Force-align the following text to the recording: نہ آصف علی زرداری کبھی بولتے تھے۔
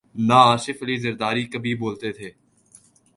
نہ 0.27 0.33
آصف 0.53 0.77
علی 0.83 0.95
زرداری 0.97 1.43
کبھی 1.45 1.73
بولتے 1.75 2.11
تھے۔ 2.11 2.29